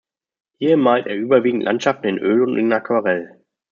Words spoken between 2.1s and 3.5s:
Öl und in Aquarell.